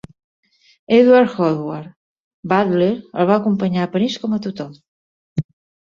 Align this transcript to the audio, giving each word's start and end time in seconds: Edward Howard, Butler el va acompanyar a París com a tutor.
Edward 0.99 1.35
Howard, 1.41 1.93
Butler 2.53 2.89
el 2.95 3.29
va 3.33 3.39
acompanyar 3.43 3.85
a 3.89 3.93
París 3.97 4.19
com 4.25 4.37
a 4.39 4.45
tutor. 4.47 5.49